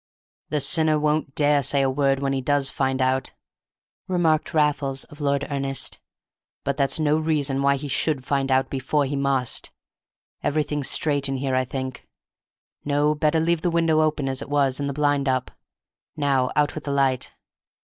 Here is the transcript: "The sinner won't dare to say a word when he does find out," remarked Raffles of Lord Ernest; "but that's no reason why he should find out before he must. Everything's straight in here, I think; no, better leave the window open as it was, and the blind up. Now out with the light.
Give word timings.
"The 0.49 0.59
sinner 0.61 0.97
won't 0.97 1.35
dare 1.35 1.59
to 1.59 1.63
say 1.63 1.83
a 1.83 1.87
word 1.91 2.23
when 2.23 2.33
he 2.33 2.41
does 2.41 2.69
find 2.71 3.03
out," 3.03 3.33
remarked 4.07 4.51
Raffles 4.51 5.03
of 5.03 5.21
Lord 5.21 5.45
Ernest; 5.51 5.99
"but 6.63 6.75
that's 6.75 6.99
no 6.99 7.17
reason 7.19 7.61
why 7.61 7.75
he 7.75 7.87
should 7.87 8.25
find 8.25 8.51
out 8.51 8.67
before 8.71 9.05
he 9.05 9.15
must. 9.15 9.69
Everything's 10.41 10.89
straight 10.89 11.29
in 11.29 11.37
here, 11.37 11.53
I 11.53 11.65
think; 11.65 12.07
no, 12.83 13.13
better 13.13 13.39
leave 13.39 13.61
the 13.61 13.69
window 13.69 14.01
open 14.01 14.27
as 14.27 14.41
it 14.41 14.49
was, 14.49 14.79
and 14.79 14.89
the 14.89 14.93
blind 14.93 15.29
up. 15.29 15.51
Now 16.17 16.51
out 16.55 16.73
with 16.73 16.85
the 16.85 16.91
light. 16.91 17.35